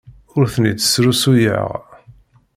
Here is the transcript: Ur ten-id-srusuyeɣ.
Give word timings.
Ur 0.37 0.45
ten-id-srusuyeɣ. 0.53 1.69